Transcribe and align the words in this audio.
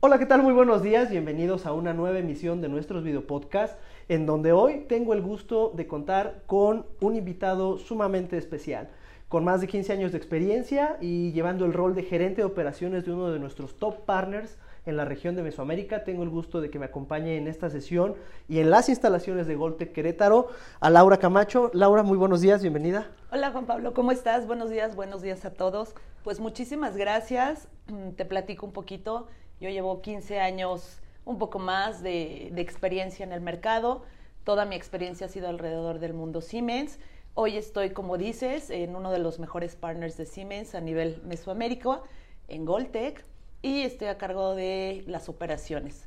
Hola, 0.00 0.18
¿qué 0.18 0.26
tal? 0.26 0.42
Muy 0.42 0.52
buenos 0.52 0.82
días. 0.82 1.10
Bienvenidos 1.10 1.64
a 1.66 1.72
una 1.72 1.94
nueva 1.94 2.18
emisión 2.18 2.60
de 2.60 2.68
nuestros 2.68 3.04
videopodcasts, 3.04 3.78
en 4.08 4.26
donde 4.26 4.52
hoy 4.52 4.84
tengo 4.88 5.14
el 5.14 5.22
gusto 5.22 5.72
de 5.76 5.86
contar 5.86 6.42
con 6.46 6.86
un 7.00 7.16
invitado 7.16 7.78
sumamente 7.78 8.36
especial, 8.36 8.88
con 9.28 9.44
más 9.44 9.60
de 9.60 9.68
15 9.68 9.92
años 9.92 10.12
de 10.12 10.18
experiencia 10.18 10.96
y 11.00 11.32
llevando 11.32 11.66
el 11.66 11.72
rol 11.72 11.94
de 11.94 12.02
gerente 12.02 12.42
de 12.42 12.46
operaciones 12.46 13.04
de 13.04 13.12
uno 13.12 13.30
de 13.30 13.38
nuestros 13.38 13.76
top 13.76 14.04
partners 14.04 14.56
en 14.86 14.96
la 14.96 15.04
región 15.04 15.34
de 15.34 15.42
Mesoamérica. 15.42 16.04
Tengo 16.04 16.22
el 16.22 16.30
gusto 16.30 16.60
de 16.60 16.70
que 16.70 16.78
me 16.78 16.86
acompañe 16.86 17.36
en 17.36 17.48
esta 17.48 17.70
sesión 17.70 18.14
y 18.48 18.58
en 18.58 18.70
las 18.70 18.88
instalaciones 18.88 19.46
de 19.46 19.54
Goltec 19.54 19.92
Querétaro 19.92 20.48
a 20.80 20.90
Laura 20.90 21.18
Camacho. 21.18 21.70
Laura, 21.72 22.02
muy 22.02 22.18
buenos 22.18 22.40
días, 22.40 22.62
bienvenida. 22.62 23.10
Hola 23.32 23.50
Juan 23.50 23.66
Pablo, 23.66 23.94
¿cómo 23.94 24.12
estás? 24.12 24.46
Buenos 24.46 24.70
días, 24.70 24.94
buenos 24.94 25.22
días 25.22 25.44
a 25.44 25.50
todos. 25.52 25.94
Pues 26.22 26.40
muchísimas 26.40 26.96
gracias. 26.96 27.68
Te 28.16 28.24
platico 28.24 28.66
un 28.66 28.72
poquito. 28.72 29.26
Yo 29.60 29.70
llevo 29.70 30.02
15 30.02 30.40
años, 30.40 31.00
un 31.24 31.38
poco 31.38 31.58
más 31.58 32.02
de, 32.02 32.48
experiencia 32.56 33.24
en 33.24 33.32
el 33.32 33.40
mercado. 33.40 34.02
Toda 34.44 34.66
mi 34.66 34.74
experiencia 34.76 35.26
ha 35.26 35.30
sido 35.30 35.48
alrededor 35.48 35.98
del 35.98 36.12
mundo 36.12 36.40
Siemens. 36.40 36.98
Hoy 37.34 37.56
estoy, 37.56 37.90
como 37.90 38.18
dices, 38.18 38.70
en 38.70 38.94
uno 38.94 39.10
de 39.10 39.18
los 39.18 39.38
mejores 39.38 39.74
partners 39.74 40.16
de 40.16 40.26
Siemens 40.26 40.74
a 40.74 40.80
nivel 40.80 41.20
Mesoamérica, 41.24 42.02
en 42.48 42.64
Goldtech, 42.64 43.24
y 43.64 43.80
estoy 43.80 44.08
a 44.08 44.18
cargo 44.18 44.54
de 44.54 45.04
las 45.06 45.30
operaciones. 45.30 46.04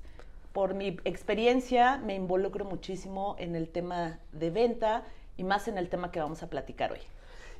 Por 0.53 0.75
mi 0.75 0.99
experiencia 1.05 1.97
me 1.97 2.13
involucro 2.13 2.65
muchísimo 2.65 3.35
en 3.39 3.55
el 3.55 3.67
tema 3.67 4.19
de 4.31 4.51
venta 4.51 5.05
y 5.37 5.43
más 5.43 5.67
en 5.67 5.79
el 5.79 5.89
tema 5.89 6.11
que 6.11 6.19
vamos 6.19 6.43
a 6.43 6.51
platicar 6.51 6.91
hoy. 6.91 6.99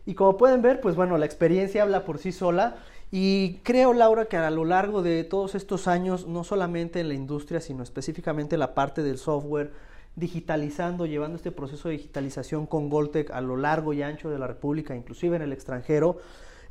Y 0.06 0.14
como 0.14 0.38
pueden 0.38 0.62
ver, 0.62 0.82
pues 0.82 0.96
bueno, 0.96 1.18
la 1.18 1.26
experiencia 1.26 1.82
habla 1.82 2.06
por 2.06 2.20
sí 2.20 2.32
sola 2.32 2.76
y 3.12 3.56
creo, 3.64 3.92
Laura, 3.94 4.26
que 4.26 4.38
a 4.38 4.52
lo 4.52 4.66
largo 4.66 5.02
de 5.02 5.24
todos 5.24 5.56
estos 5.56 5.88
años, 5.88 6.28
no 6.28 6.44
solamente 6.44 7.00
en 7.00 7.08
la 7.08 7.16
industria, 7.16 7.60
sino 7.60 7.82
específicamente 7.82 8.56
la 8.56 8.76
parte 8.76 9.02
del 9.02 9.18
software, 9.18 9.72
digitalizando, 10.16 11.08
llevando 11.08 11.38
este 11.38 11.52
proceso 11.52 11.90
de 11.90 11.98
digitalización 11.98 12.68
con 12.68 12.90
Goltec 12.90 13.32
a 13.32 13.42
lo 13.42 13.58
largo 13.58 13.94
y 13.94 14.04
ancho 14.04 14.30
de 14.30 14.38
la 14.38 14.46
República, 14.46 14.96
inclusive 14.96 15.38
en 15.38 15.42
el 15.42 15.54
extranjero, 15.54 16.20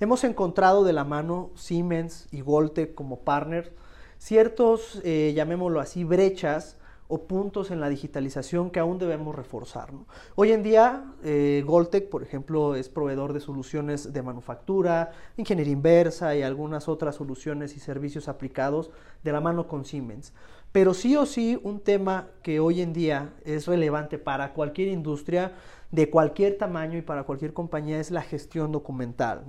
hemos 0.00 0.24
encontrado 0.24 0.84
de 0.84 0.92
la 0.92 1.04
mano 1.04 1.50
Siemens 1.54 2.28
y 2.30 2.40
Goltec 2.40 2.94
como 2.94 3.20
partners 3.20 3.70
ciertos, 4.18 5.00
eh, 5.04 5.32
llamémoslo 5.34 5.80
así, 5.80 6.04
brechas 6.04 6.76
o 7.08 7.22
puntos 7.22 7.70
en 7.70 7.80
la 7.80 7.88
digitalización 7.88 8.70
que 8.70 8.80
aún 8.80 8.98
debemos 8.98 9.34
reforzar. 9.34 9.90
Hoy 10.34 10.50
en 10.50 10.64
día, 10.64 11.04
eh, 11.22 11.62
Goltec, 11.64 12.08
por 12.08 12.22
ejemplo, 12.24 12.74
es 12.74 12.88
proveedor 12.88 13.32
de 13.32 13.40
soluciones 13.40 14.12
de 14.12 14.22
manufactura, 14.22 15.12
ingeniería 15.36 15.72
inversa 15.72 16.34
y 16.34 16.42
algunas 16.42 16.88
otras 16.88 17.14
soluciones 17.14 17.76
y 17.76 17.80
servicios 17.80 18.26
aplicados 18.26 18.90
de 19.22 19.32
la 19.32 19.40
mano 19.40 19.68
con 19.68 19.84
Siemens. 19.84 20.32
Pero 20.72 20.94
sí 20.94 21.16
o 21.16 21.24
sí, 21.26 21.58
un 21.62 21.80
tema 21.80 22.28
que 22.42 22.60
hoy 22.60 22.82
en 22.82 22.92
día 22.92 23.32
es 23.44 23.66
relevante 23.66 24.18
para 24.18 24.52
cualquier 24.52 24.88
industria 24.88 25.52
de 25.90 26.10
cualquier 26.10 26.58
tamaño 26.58 26.98
y 26.98 27.02
para 27.02 27.22
cualquier 27.22 27.52
compañía 27.52 27.98
es 28.00 28.10
la 28.10 28.22
gestión 28.22 28.72
documental. 28.72 29.44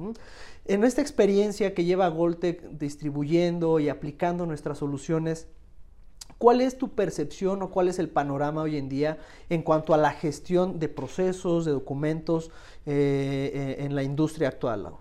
En 0.66 0.84
esta 0.84 1.02
experiencia 1.02 1.74
que 1.74 1.84
lleva 1.84 2.08
Goltec 2.08 2.62
distribuyendo 2.72 3.80
y 3.80 3.90
aplicando 3.90 4.46
nuestras 4.46 4.78
soluciones, 4.78 5.48
¿Cuál 6.38 6.62
es 6.62 6.78
tu 6.78 6.90
percepción 6.90 7.64
o 7.64 7.72
cuál 7.72 7.88
es 7.88 7.98
el 7.98 8.10
panorama 8.10 8.62
hoy 8.62 8.78
en 8.78 8.90
día 8.90 9.18
en 9.50 9.64
cuanto 9.64 9.94
a 9.94 9.98
la 9.98 10.12
gestión 10.12 10.78
de 10.78 10.88
procesos, 10.88 11.66
de 11.66 11.72
documentos 11.72 12.52
eh, 12.86 13.52
eh, 13.54 13.76
en 13.80 13.96
la 13.96 14.04
industria 14.04 14.50
actual? 14.50 14.92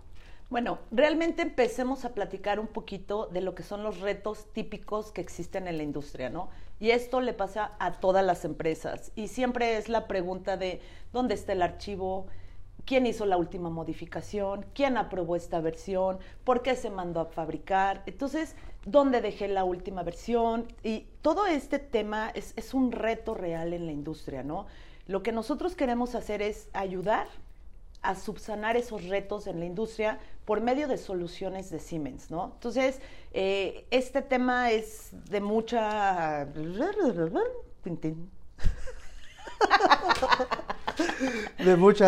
Bueno, 0.48 0.78
realmente 0.92 1.42
empecemos 1.42 2.04
a 2.04 2.14
platicar 2.14 2.60
un 2.60 2.68
poquito 2.68 3.26
de 3.26 3.40
lo 3.40 3.56
que 3.56 3.64
son 3.64 3.82
los 3.82 3.98
retos 3.98 4.46
típicos 4.52 5.10
que 5.10 5.20
existen 5.20 5.66
en 5.66 5.76
la 5.76 5.82
industria, 5.82 6.30
¿no? 6.30 6.50
Y 6.78 6.90
esto 6.90 7.20
le 7.20 7.32
pasa 7.32 7.72
a 7.80 7.94
todas 7.94 8.24
las 8.24 8.44
empresas. 8.44 9.10
Y 9.16 9.26
siempre 9.26 9.76
es 9.76 9.88
la 9.88 10.06
pregunta 10.06 10.56
de 10.56 10.80
dónde 11.12 11.34
está 11.34 11.52
el 11.52 11.62
archivo, 11.62 12.28
quién 12.84 13.06
hizo 13.06 13.26
la 13.26 13.36
última 13.36 13.70
modificación, 13.70 14.66
quién 14.72 14.96
aprobó 14.96 15.34
esta 15.34 15.60
versión, 15.60 16.18
por 16.44 16.62
qué 16.62 16.76
se 16.76 16.90
mandó 16.90 17.18
a 17.18 17.26
fabricar, 17.26 18.04
entonces, 18.06 18.54
dónde 18.84 19.20
dejé 19.20 19.48
la 19.48 19.64
última 19.64 20.04
versión. 20.04 20.68
Y 20.84 21.08
todo 21.22 21.46
este 21.46 21.80
tema 21.80 22.30
es, 22.34 22.52
es 22.56 22.72
un 22.72 22.92
reto 22.92 23.34
real 23.34 23.72
en 23.72 23.86
la 23.86 23.92
industria, 23.92 24.44
¿no? 24.44 24.66
Lo 25.08 25.24
que 25.24 25.32
nosotros 25.32 25.74
queremos 25.74 26.14
hacer 26.14 26.40
es 26.40 26.68
ayudar 26.72 27.26
a 28.08 28.14
subsanar 28.14 28.76
esos 28.76 29.04
retos 29.04 29.46
en 29.46 29.60
la 29.60 29.66
stria 29.86 30.18
por 30.44 30.60
medio 30.60 30.86
de 30.88 30.96
soluciones 30.96 31.70
de 31.70 31.80
Siemens, 31.80 32.30
¿no? 32.30 32.52
Entonces, 32.54 33.00
eh, 33.32 33.86
este 33.90 34.22
tema 34.22 34.70
es 34.70 35.10
de 35.28 35.40
mucha... 35.40 36.46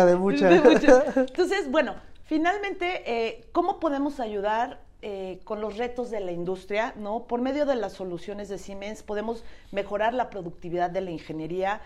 de 0.05 0.15
mucha, 0.15 0.49
de 0.49 0.61
mucha. 0.61 1.03
Entonces, 1.15 1.69
bueno, 1.69 1.95
finalmente, 2.23 3.03
eh, 3.05 3.49
¿cómo 3.51 3.79
podemos 3.79 4.19
ayudar 4.19 4.81
eh, 5.01 5.39
con 5.43 5.61
los 5.61 5.77
retos 5.77 6.09
de 6.11 6.19
la 6.19 6.31
industria, 6.31 6.93
¿no? 6.97 7.25
Por 7.25 7.41
medio 7.41 7.65
de 7.65 7.75
las 7.75 7.93
soluciones 7.93 8.49
de 8.49 8.57
Siemens 8.57 9.01
podemos 9.01 9.45
mejorar 9.71 10.13
la 10.13 10.29
productividad 10.29 10.89
de 10.89 11.01
la 11.01 11.11
ingeniería, 11.11 11.81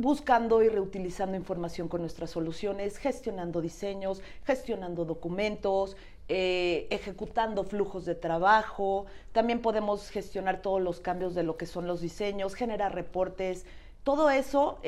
buscando 0.00 0.62
y 0.62 0.68
reutilizando 0.68 1.36
información 1.36 1.88
con 1.88 2.00
nuestras 2.00 2.30
soluciones, 2.30 2.96
gestionando 2.98 3.60
diseños, 3.60 4.22
gestionando 4.44 5.04
documentos, 5.04 5.96
eh, 6.28 6.86
ejecutando 6.90 7.64
flujos 7.64 8.04
de 8.04 8.14
trabajo. 8.14 9.06
También 9.32 9.60
podemos 9.60 10.08
gestionar 10.10 10.62
todos 10.62 10.80
los 10.80 11.00
cambios 11.00 11.34
de 11.34 11.42
lo 11.42 11.56
que 11.56 11.66
son 11.66 11.86
los 11.86 12.00
diseños, 12.00 12.54
generar 12.54 12.94
reportes, 12.94 13.66
todo 14.04 14.30
eso 14.30 14.78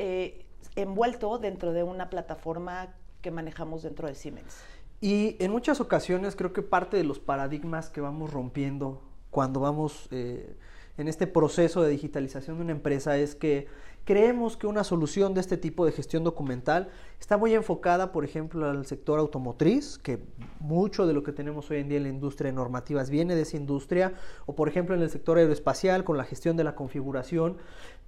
envuelto 0.75 1.37
dentro 1.37 1.73
de 1.73 1.83
una 1.83 2.09
plataforma 2.09 2.95
que 3.21 3.31
manejamos 3.31 3.83
dentro 3.83 4.07
de 4.07 4.15
Siemens. 4.15 4.57
Y 5.01 5.35
en 5.39 5.51
muchas 5.51 5.81
ocasiones 5.81 6.35
creo 6.35 6.53
que 6.53 6.61
parte 6.61 6.97
de 6.97 7.03
los 7.03 7.19
paradigmas 7.19 7.89
que 7.89 8.01
vamos 8.01 8.31
rompiendo 8.31 9.01
cuando 9.31 9.59
vamos 9.59 10.07
eh, 10.11 10.55
en 10.97 11.07
este 11.07 11.27
proceso 11.27 11.81
de 11.81 11.89
digitalización 11.89 12.57
de 12.57 12.63
una 12.63 12.71
empresa 12.71 13.17
es 13.17 13.35
que 13.35 13.67
creemos 14.05 14.57
que 14.57 14.67
una 14.67 14.83
solución 14.83 15.33
de 15.33 15.41
este 15.41 15.57
tipo 15.57 15.85
de 15.85 15.91
gestión 15.91 16.23
documental 16.23 16.89
está 17.19 17.37
muy 17.37 17.53
enfocada, 17.53 18.11
por 18.11 18.25
ejemplo, 18.25 18.69
al 18.69 18.85
sector 18.85 19.19
automotriz, 19.19 19.97
que 19.97 20.19
mucho 20.59 21.07
de 21.07 21.13
lo 21.13 21.23
que 21.23 21.31
tenemos 21.31 21.69
hoy 21.71 21.77
en 21.77 21.89
día 21.89 21.97
en 21.97 22.03
la 22.03 22.09
industria 22.09 22.51
de 22.51 22.55
normativas 22.55 23.09
viene 23.09 23.35
de 23.35 23.43
esa 23.43 23.57
industria, 23.57 24.13
o 24.45 24.55
por 24.55 24.67
ejemplo 24.67 24.95
en 24.95 25.01
el 25.01 25.09
sector 25.09 25.37
aeroespacial 25.37 26.03
con 26.03 26.17
la 26.17 26.25
gestión 26.25 26.57
de 26.57 26.63
la 26.63 26.75
configuración, 26.75 27.57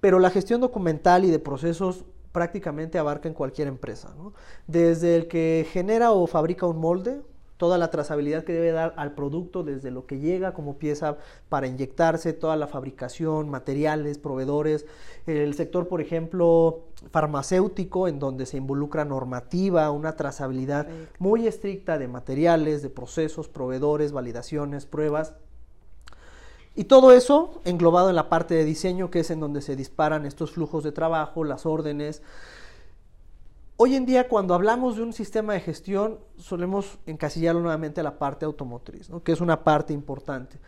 pero 0.02 0.20
la 0.20 0.30
gestión 0.30 0.62
documental 0.62 1.26
y 1.26 1.32
de 1.32 1.40
procesos 1.40 2.06
prácticamente 2.32 3.00
abarca 3.00 3.30
en 3.30 3.34
cualquier 3.34 3.70
empresa. 3.70 4.14
Desde 4.68 5.16
el 5.16 5.28
que 5.30 5.66
genera 5.72 6.12
o 6.12 6.28
fabrica 6.28 6.66
un 6.66 6.80
molde, 6.80 7.22
toda 7.58 7.78
la 7.78 7.90
trazabilidad 7.90 8.44
que 8.44 8.54
debe 8.54 8.72
dar 8.72 8.94
al 8.98 9.14
producto 9.14 9.64
desde 9.64 9.92
lo 9.92 10.06
que 10.06 10.20
llega 10.20 10.54
como 10.54 10.78
pieza 10.78 11.18
para 11.48 11.68
inyectarse, 11.68 12.34
toda 12.34 12.56
la 12.58 12.68
fabricación, 12.68 13.50
materiales, 13.50 14.18
proveedores, 14.18 14.86
el 15.26 15.54
sector, 15.54 15.88
por 15.88 16.02
ejemplo, 16.02 16.82
farmacéutico, 17.12 18.08
en 18.08 18.20
donde 18.20 18.46
se 18.46 18.58
involucra 18.58 19.06
normativa, 19.06 19.90
una 19.92 20.16
trazabilidad 20.16 20.88
muy 21.18 21.48
estricta 21.48 21.98
de 21.98 22.08
materiales, 22.08 22.82
de 22.82 22.90
procesos, 22.90 23.48
proveedores, 23.48 24.12
validaciones, 24.12 24.86
pruebas. 24.86 25.34
Y 26.78 26.86
todo 26.86 27.14
eso 27.14 27.62
englobado 27.64 28.10
en 28.10 28.18
la 28.18 28.28
parte 28.28 28.54
de 28.54 28.66
diseño, 28.66 29.10
que 29.10 29.22
es 29.22 29.32
en 29.32 29.40
donde 29.40 29.62
se 29.62 29.78
disparan 29.78 30.26
estos 30.26 30.52
flujos 30.52 30.84
de 30.84 30.92
trabajo, 30.92 31.46
las 31.46 31.66
órdenes. 31.66 32.22
Hoy 33.78 33.96
en 33.96 34.06
día, 34.06 34.30
cuando 34.30 34.54
hablamos 34.54 34.96
de 34.96 35.04
un 35.04 35.12
sistema 35.12 35.52
de 35.52 35.60
gestión, 35.60 36.20
solemos 36.38 36.98
encasillarlo 37.06 37.60
nuevamente 37.60 38.00
a 38.00 38.06
la 38.06 38.18
parte 38.18 38.46
automotriz, 38.46 39.10
que 39.26 39.34
es 39.34 39.42
una 39.42 39.66
parte 39.66 39.92
importante. 39.92 40.60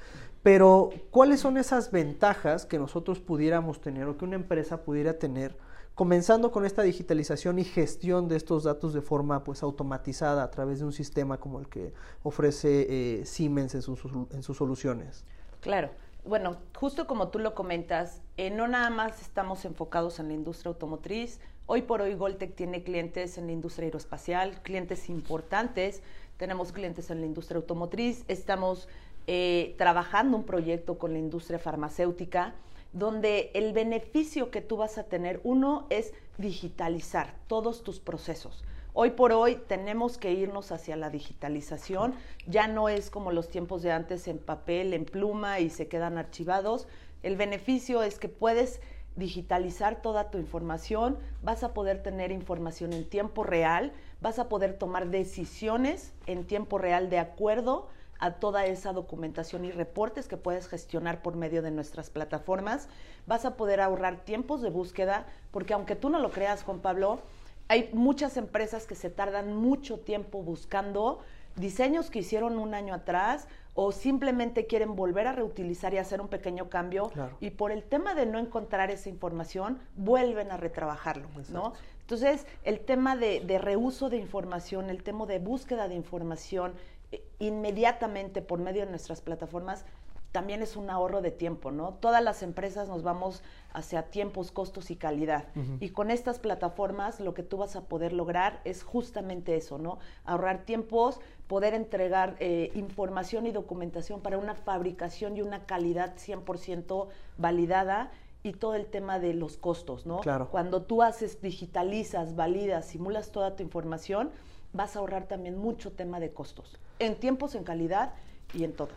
Pero, 0.44 0.90
¿cuáles 1.10 1.40
son 1.40 1.56
esas 1.58 1.90
ventajas 1.90 2.66
que 2.66 2.78
nosotros 2.78 3.22
pudiéramos 3.22 3.80
tener 3.80 4.08
o 4.08 4.18
que 4.18 4.26
una 4.26 4.36
empresa 4.36 4.84
pudiera 4.84 5.20
tener, 5.20 5.58
comenzando 5.96 6.52
con 6.52 6.66
esta 6.66 6.82
digitalización 6.82 7.60
y 7.60 7.64
gestión 7.64 8.28
de 8.28 8.36
estos 8.36 8.66
datos 8.66 8.94
de 8.94 9.02
forma 9.02 9.42
pues, 9.46 9.64
automatizada 9.64 10.44
a 10.44 10.52
través 10.52 10.80
de 10.80 10.86
un 10.86 10.92
sistema 10.92 11.38
como 11.38 11.60
el 11.60 11.70
que 11.70 11.94
ofrece 12.24 12.88
eh, 12.90 13.26
Siemens 13.26 13.74
en 13.74 13.84
sus 13.84 14.58
soluciones? 14.58 15.24
Claro. 15.62 15.92
Bueno, 16.26 16.58
justo 16.76 17.08
como 17.08 17.30
tú 17.30 17.40
lo 17.40 17.56
comentas, 17.56 18.22
eh, 18.36 18.50
no 18.50 18.68
nada 18.68 18.90
más 18.90 19.22
estamos 19.22 19.64
enfocados 19.64 20.20
en 20.20 20.28
la 20.28 20.34
industria 20.34 20.72
automotriz. 20.72 21.40
Hoy 21.70 21.82
por 21.82 22.02
hoy 22.02 22.16
Goltec 22.16 22.56
tiene 22.56 22.82
clientes 22.82 23.38
en 23.38 23.48
la 23.48 23.52
industria 23.52 23.88
aeroespacial, 23.88 24.62
clientes 24.64 25.10
importantes. 25.10 26.02
Tenemos 26.38 26.72
clientes 26.72 27.10
en 27.10 27.20
la 27.20 27.26
industria 27.26 27.58
automotriz. 27.58 28.24
Estamos 28.30 28.88
eh, 29.28 29.76
trabajando 29.78 30.38
un 30.38 30.46
proyecto 30.46 30.98
con 30.98 31.12
la 31.12 31.20
industria 31.20 31.60
farmacéutica 31.60 32.56
donde 32.94 33.52
el 33.54 33.74
beneficio 33.74 34.50
que 34.50 34.62
tú 34.62 34.78
vas 34.78 34.98
a 34.98 35.04
tener, 35.04 35.42
uno, 35.44 35.88
es 35.90 36.14
digitalizar 36.38 37.36
todos 37.48 37.84
tus 37.84 38.00
procesos. 38.00 38.64
Hoy 38.94 39.10
por 39.10 39.34
hoy 39.34 39.60
tenemos 39.68 40.18
que 40.18 40.32
irnos 40.32 40.72
hacia 40.72 40.96
la 40.96 41.10
digitalización. 41.10 42.16
Ya 42.48 42.70
no 42.70 42.88
es 42.88 43.10
como 43.10 43.34
los 43.34 43.50
tiempos 43.50 43.82
de 43.82 43.92
antes 43.92 44.30
en 44.30 44.38
papel, 44.38 44.94
en 44.94 45.04
pluma 45.04 45.60
y 45.60 45.70
se 45.70 45.90
quedan 45.90 46.18
archivados. 46.18 46.88
El 47.24 47.36
beneficio 47.36 48.04
es 48.04 48.20
que 48.20 48.30
puedes 48.30 48.80
digitalizar 49.18 50.02
toda 50.02 50.30
tu 50.30 50.38
información, 50.38 51.18
vas 51.44 51.64
a 51.64 51.74
poder 51.74 52.02
tener 52.02 52.32
información 52.32 52.94
en 52.94 53.10
tiempo 53.10 53.44
real, 53.44 53.92
vas 54.22 54.40
a 54.40 54.48
poder 54.48 54.78
tomar 54.78 55.08
decisiones 55.08 56.14
en 56.28 56.46
tiempo 56.46 56.78
real 56.78 57.10
de 57.10 57.20
acuerdo 57.20 57.90
a 58.20 58.34
toda 58.34 58.66
esa 58.66 58.94
documentación 58.94 59.66
y 59.66 59.72
reportes 59.72 60.28
que 60.28 60.38
puedes 60.38 60.68
gestionar 60.68 61.22
por 61.22 61.36
medio 61.36 61.62
de 61.62 61.72
nuestras 61.72 62.10
plataformas. 62.10 62.88
Vas 63.26 63.46
a 63.46 63.58
poder 63.58 63.82
ahorrar 63.82 64.24
tiempos 64.24 64.62
de 64.62 64.70
búsqueda, 64.70 65.26
porque 65.52 65.74
aunque 65.74 65.96
tú 65.96 66.10
no 66.10 66.20
lo 66.20 66.32
creas, 66.32 66.64
Juan 66.64 66.80
Pablo, 66.80 67.20
hay 67.68 67.90
muchas 67.94 68.38
empresas 68.38 68.86
que 68.86 68.96
se 68.96 69.10
tardan 69.10 69.56
mucho 69.56 70.00
tiempo 70.00 70.42
buscando 70.42 71.20
diseños 71.56 72.10
que 72.10 72.20
hicieron 72.20 72.60
un 72.60 72.74
año 72.74 72.94
atrás 72.94 73.48
o 73.80 73.92
simplemente 73.92 74.66
quieren 74.66 74.96
volver 74.96 75.28
a 75.28 75.34
reutilizar 75.34 75.94
y 75.94 76.00
hacer 76.00 76.20
un 76.20 76.30
pequeño 76.30 76.68
cambio 76.68 77.12
y 77.40 77.52
por 77.52 77.72
el 77.72 77.84
tema 77.84 78.16
de 78.16 78.26
no 78.26 78.40
encontrar 78.40 78.90
esa 78.90 79.08
información 79.08 79.78
vuelven 79.96 80.52
a 80.52 80.58
retrabajarlo, 80.58 81.28
¿no? 81.50 81.74
Entonces, 82.02 82.48
el 82.64 82.80
tema 82.80 83.16
de, 83.16 83.40
de, 83.42 83.60
reuso 83.60 84.10
de 84.10 84.18
información, 84.18 84.90
el 84.90 85.04
tema 85.04 85.28
de 85.28 85.38
búsqueda 85.38 85.88
de 85.88 85.94
información 85.94 86.74
eh, 87.12 87.24
inmediatamente 87.38 88.42
por 88.42 88.58
medio 88.58 88.84
de 88.84 88.90
nuestras 88.90 89.22
plataformas 89.22 89.86
también 90.32 90.62
es 90.62 90.76
un 90.76 90.90
ahorro 90.90 91.22
de 91.22 91.32
tiempo, 91.32 91.72
¿no? 91.72 91.96
Todas 91.96 92.24
las 92.24 92.44
empresas 92.44 92.88
nos 92.90 93.02
vamos 93.02 93.42
hacia 93.74 94.04
tiempos, 94.04 94.52
costos 94.52 94.92
y 94.92 94.96
calidad. 94.96 95.46
Y 95.80 95.90
con 95.90 96.12
estas 96.12 96.40
plataformas 96.40 97.20
lo 97.20 97.34
que 97.34 97.44
tú 97.44 97.58
vas 97.58 97.76
a 97.76 97.86
poder 97.86 98.14
lograr 98.14 98.62
es 98.64 98.84
justamente 98.84 99.56
eso, 99.56 99.78
¿no? 99.78 100.00
Ahorrar 100.26 100.64
tiempos, 100.64 101.20
poder 101.48 101.74
entregar 101.74 102.36
eh, 102.40 102.72
información 102.76 103.46
y 103.46 103.52
documentación 103.52 104.22
para 104.22 104.38
una 104.38 104.56
fabricación 104.56 105.38
y 105.38 105.42
una 105.42 105.66
calidad 105.66 106.16
100% 106.16 107.08
validada 107.38 108.12
y 108.44 108.54
todo 108.54 108.76
el 108.76 108.86
tema 108.86 109.20
de 109.20 109.34
los 109.34 109.58
costos, 109.58 110.06
¿no? 110.06 110.20
Claro. 110.20 110.50
Cuando 110.50 110.84
tú 110.84 111.04
haces, 111.04 111.42
digitalizas, 111.42 112.36
validas, 112.36 112.86
simulas 112.86 113.32
toda 113.32 113.56
tu 113.56 113.64
información, 113.64 114.30
vas 114.74 114.96
a 114.96 115.00
ahorrar 115.00 115.28
también 115.28 115.58
mucho 115.58 115.92
tema 115.92 116.20
de 116.20 116.32
costos, 116.32 116.78
en 117.00 117.16
tiempos, 117.16 117.56
en 117.56 117.64
calidad 117.64 118.14
y 118.54 118.64
en 118.64 118.74
todo. 118.74 118.90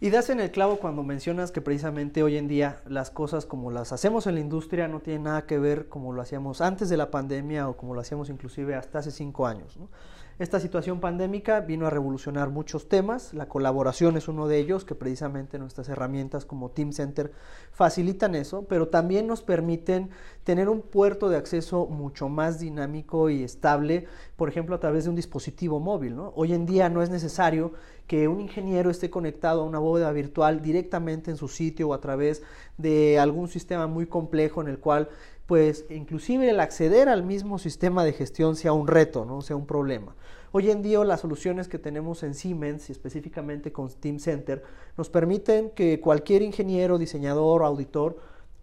Y 0.00 0.10
das 0.10 0.30
en 0.30 0.38
el 0.38 0.52
clavo 0.52 0.76
cuando 0.76 1.02
mencionas 1.02 1.50
que 1.50 1.60
precisamente 1.60 2.22
hoy 2.22 2.36
en 2.36 2.46
día 2.46 2.80
las 2.86 3.10
cosas 3.10 3.46
como 3.46 3.72
las 3.72 3.92
hacemos 3.92 4.28
en 4.28 4.34
la 4.34 4.40
industria 4.40 4.86
no 4.86 5.00
tienen 5.00 5.24
nada 5.24 5.44
que 5.44 5.58
ver 5.58 5.88
como 5.88 6.12
lo 6.12 6.22
hacíamos 6.22 6.60
antes 6.60 6.88
de 6.88 6.96
la 6.96 7.10
pandemia 7.10 7.68
o 7.68 7.76
como 7.76 7.94
lo 7.94 8.00
hacíamos 8.00 8.30
inclusive 8.30 8.76
hasta 8.76 9.00
hace 9.00 9.10
cinco 9.10 9.48
años. 9.48 9.76
¿no? 9.76 9.88
Esta 10.38 10.60
situación 10.60 11.00
pandémica 11.00 11.58
vino 11.58 11.84
a 11.84 11.90
revolucionar 11.90 12.48
muchos 12.48 12.88
temas, 12.88 13.34
la 13.34 13.48
colaboración 13.48 14.16
es 14.16 14.28
uno 14.28 14.46
de 14.46 14.58
ellos, 14.58 14.84
que 14.84 14.94
precisamente 14.94 15.58
nuestras 15.58 15.88
herramientas 15.88 16.44
como 16.44 16.70
Team 16.70 16.92
Center 16.92 17.32
facilitan 17.72 18.36
eso, 18.36 18.64
pero 18.68 18.86
también 18.86 19.26
nos 19.26 19.42
permiten 19.42 20.10
tener 20.48 20.70
un 20.70 20.80
puerto 20.80 21.28
de 21.28 21.36
acceso 21.36 21.84
mucho 21.84 22.30
más 22.30 22.58
dinámico 22.58 23.28
y 23.28 23.42
estable, 23.44 24.06
por 24.34 24.48
ejemplo, 24.48 24.74
a 24.74 24.80
través 24.80 25.04
de 25.04 25.10
un 25.10 25.16
dispositivo 25.16 25.78
móvil. 25.78 26.16
¿no? 26.16 26.32
Hoy 26.36 26.54
en 26.54 26.64
día 26.64 26.88
no 26.88 27.02
es 27.02 27.10
necesario 27.10 27.74
que 28.06 28.28
un 28.28 28.40
ingeniero 28.40 28.88
esté 28.88 29.10
conectado 29.10 29.60
a 29.60 29.64
una 29.66 29.78
bóveda 29.78 30.10
virtual 30.10 30.62
directamente 30.62 31.30
en 31.30 31.36
su 31.36 31.48
sitio 31.48 31.90
o 31.90 31.92
a 31.92 32.00
través 32.00 32.42
de 32.78 33.18
algún 33.18 33.48
sistema 33.48 33.88
muy 33.88 34.06
complejo 34.06 34.62
en 34.62 34.68
el 34.68 34.78
cual 34.78 35.10
pues 35.44 35.84
inclusive 35.90 36.48
el 36.48 36.60
acceder 36.60 37.10
al 37.10 37.24
mismo 37.24 37.58
sistema 37.58 38.02
de 38.02 38.14
gestión 38.14 38.56
sea 38.56 38.72
un 38.72 38.86
reto, 38.86 39.26
no 39.26 39.42
sea 39.42 39.54
un 39.54 39.66
problema. 39.66 40.16
Hoy 40.52 40.70
en 40.70 40.80
día 40.80 41.04
las 41.04 41.20
soluciones 41.20 41.68
que 41.68 41.78
tenemos 41.78 42.22
en 42.22 42.32
Siemens 42.32 42.88
y 42.88 42.92
específicamente 42.92 43.70
con 43.70 43.90
Team 43.90 44.18
Center 44.18 44.62
nos 44.96 45.10
permiten 45.10 45.68
que 45.74 46.00
cualquier 46.00 46.40
ingeniero, 46.40 46.96
diseñador 46.96 47.64
auditor 47.64 48.16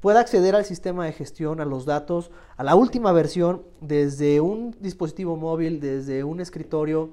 pueda 0.05 0.19
acceder 0.19 0.55
al 0.55 0.65
sistema 0.65 1.03
de 1.05 1.13
gestión, 1.13 1.59
a 1.59 1.65
los 1.65 1.83
datos, 1.83 2.29
a 2.57 2.63
la 2.63 2.75
última 2.75 3.11
versión 3.11 3.63
desde 3.81 4.39
un 4.39 4.75
dispositivo 4.79 5.35
móvil, 5.35 5.79
desde 5.79 6.23
un 6.23 6.39
escritorio 6.41 7.09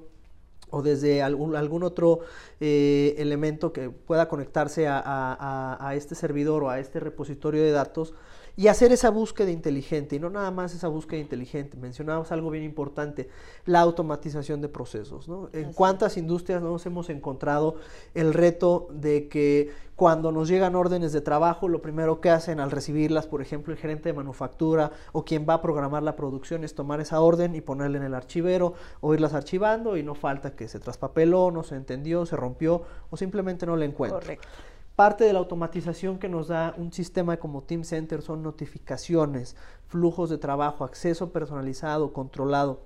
o 0.69 0.83
desde 0.83 1.23
algún, 1.23 1.55
algún 1.55 1.81
otro 1.81 2.19
eh, 2.59 3.15
elemento 3.17 3.73
que 3.73 3.89
pueda 3.89 4.29
conectarse 4.29 4.85
a 4.87 5.91
este 5.95 6.13
servidor 6.13 6.65
o 6.65 6.69
a 6.69 6.77
este 6.77 6.99
repositorio 6.99 7.63
de 7.63 7.71
datos 7.71 8.13
y 8.55 8.67
hacer 8.67 8.91
esa 8.91 9.09
búsqueda 9.09 9.49
inteligente, 9.49 10.15
y 10.15 10.19
no 10.19 10.29
nada 10.29 10.51
más 10.51 10.75
esa 10.75 10.87
búsqueda 10.87 11.19
inteligente, 11.19 11.75
mencionamos 11.77 12.31
algo 12.31 12.51
bien 12.51 12.63
importante, 12.63 13.29
la 13.65 13.79
automatización 13.79 14.61
de 14.61 14.69
procesos. 14.69 15.27
¿no? 15.27 15.49
En 15.53 15.73
cuántas 15.73 16.17
industrias 16.17 16.61
nos 16.61 16.85
hemos 16.85 17.09
encontrado 17.09 17.75
el 18.13 18.33
reto 18.33 18.87
de 18.91 19.27
que 19.27 19.71
cuando 19.95 20.31
nos 20.31 20.47
llegan 20.49 20.75
órdenes 20.75 21.13
de 21.13 21.21
trabajo, 21.21 21.67
lo 21.67 21.81
primero 21.81 22.19
que 22.19 22.29
hacen 22.29 22.59
al 22.59 22.71
recibirlas, 22.71 23.27
por 23.27 23.41
ejemplo, 23.41 23.73
el 23.73 23.79
gerente 23.79 24.09
de 24.09 24.13
manufactura 24.13 24.91
o 25.11 25.23
quien 25.23 25.45
va 25.47 25.55
a 25.55 25.61
programar 25.61 26.03
la 26.03 26.15
producción 26.15 26.63
es 26.63 26.75
tomar 26.75 26.99
esa 26.99 27.21
orden 27.21 27.55
y 27.55 27.61
ponerla 27.61 27.97
en 27.97 28.03
el 28.03 28.13
archivero 28.13 28.73
o 29.01 29.13
irlas 29.13 29.33
archivando 29.33 29.97
y 29.97 30.03
no 30.03 30.15
falta 30.15 30.55
que 30.55 30.67
se 30.67 30.79
traspapeló, 30.79 31.51
no 31.51 31.63
se 31.63 31.75
entendió, 31.75 32.25
se 32.25 32.35
rompió 32.35 32.83
o 33.09 33.17
simplemente 33.17 33.65
no 33.65 33.75
la 33.75 33.85
encuentra. 33.85 34.19
Correcto. 34.19 34.47
Parte 34.95 35.23
de 35.23 35.33
la 35.33 35.39
automatización 35.39 36.19
que 36.19 36.29
nos 36.29 36.49
da 36.49 36.75
un 36.77 36.93
sistema 36.93 37.37
como 37.37 37.63
Team 37.63 37.83
Center 37.83 38.21
son 38.21 38.43
notificaciones, 38.43 39.55
flujos 39.87 40.29
de 40.29 40.37
trabajo, 40.37 40.83
acceso 40.83 41.31
personalizado, 41.31 42.13
controlado. 42.13 42.81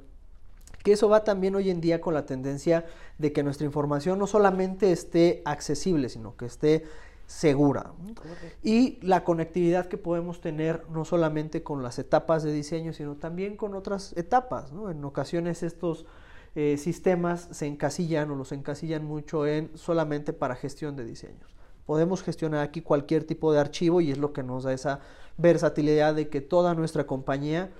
Que 0.85 0.93
eso 0.93 1.09
va 1.09 1.25
también 1.25 1.55
hoy 1.55 1.69
en 1.69 1.81
día 1.81 1.99
con 1.99 2.13
la 2.13 2.25
tendencia 2.25 2.85
de 3.17 3.33
que 3.33 3.43
nuestra 3.43 3.65
información 3.65 4.19
no 4.19 4.25
solamente 4.25 4.93
esté 4.93 5.41
accesible, 5.43 6.07
sino 6.07 6.37
que 6.37 6.45
esté 6.45 6.85
segura. 7.25 7.91
Y 8.63 9.05
la 9.05 9.25
conectividad 9.25 9.87
que 9.87 9.97
podemos 9.97 10.39
tener 10.39 10.85
no 10.89 11.03
solamente 11.03 11.61
con 11.61 11.83
las 11.83 11.99
etapas 11.99 12.41
de 12.41 12.53
diseño, 12.53 12.93
sino 12.93 13.15
también 13.15 13.57
con 13.57 13.75
otras 13.75 14.15
etapas. 14.15 14.71
En 14.71 15.03
ocasiones 15.03 15.61
estos 15.61 16.05
eh, 16.55 16.77
sistemas 16.77 17.49
se 17.51 17.67
encasillan 17.67 18.31
o 18.31 18.35
los 18.35 18.53
encasillan 18.53 19.03
mucho 19.03 19.45
en 19.45 19.71
solamente 19.77 20.31
para 20.31 20.55
gestión 20.55 20.95
de 20.95 21.03
diseños 21.03 21.56
podemos 21.87 22.21
gestionar 22.21 22.59
aquí 22.59 22.81
cualquier 22.81 23.23
tipo 23.23 23.51
de 23.51 23.59
archivo 23.59 24.01
y 24.01 24.11
es 24.11 24.19
lo 24.19 24.33
que 24.33 24.43
nos 24.43 24.65
da 24.65 24.73
esa 24.73 24.99
versatilidad 25.37 26.13
de 26.13 26.29
que 26.29 26.41
toda 26.41 26.75
nuestra 26.75 27.07
compañía 27.07 27.71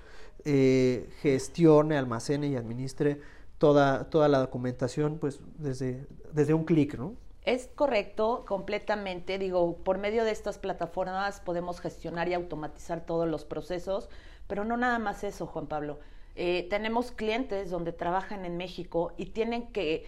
eh, 0.44 1.08
gestione, 1.20 1.96
almacene 1.96 2.48
y 2.48 2.56
administre 2.56 3.20
toda, 3.58 4.08
toda 4.10 4.28
la 4.28 4.38
documentación 4.38 5.18
pues 5.18 5.40
desde, 5.58 6.06
desde 6.32 6.54
un 6.54 6.64
clic, 6.64 6.98
¿no? 6.98 7.14
Es 7.44 7.68
correcto, 7.74 8.44
completamente. 8.46 9.38
Digo, 9.38 9.76
por 9.76 9.98
medio 9.98 10.24
de 10.24 10.30
estas 10.30 10.58
plataformas 10.58 11.40
podemos 11.40 11.80
gestionar 11.80 12.28
y 12.28 12.34
automatizar 12.34 13.04
todos 13.04 13.28
los 13.28 13.44
procesos, 13.44 14.08
pero 14.46 14.64
no 14.64 14.76
nada 14.76 14.98
más 14.98 15.22
eso, 15.22 15.46
Juan 15.46 15.66
Pablo. 15.66 15.98
Eh, 16.34 16.66
tenemos 16.70 17.10
clientes 17.10 17.68
donde 17.68 17.92
trabajan 17.92 18.46
en 18.46 18.56
México 18.56 19.12
y 19.18 19.26
tienen 19.26 19.68
que 19.72 20.06